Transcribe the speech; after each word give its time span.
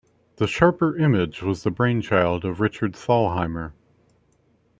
The 0.37 0.47
Sharper 0.47 0.97
Image 0.97 1.43
was 1.43 1.61
the 1.61 1.69
brainchild 1.69 2.43
of 2.43 2.59
Richard 2.59 2.93
Thalheimer. 2.93 3.73